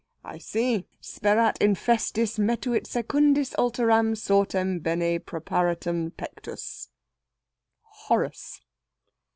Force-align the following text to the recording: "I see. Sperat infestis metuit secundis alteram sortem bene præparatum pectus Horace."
"I 0.23 0.39
see. 0.39 0.87
Sperat 0.99 1.59
infestis 1.61 2.39
metuit 2.39 2.87
secundis 2.87 3.53
alteram 3.59 4.17
sortem 4.17 4.79
bene 4.81 5.19
præparatum 5.19 6.11
pectus 6.17 6.89
Horace." 8.07 8.61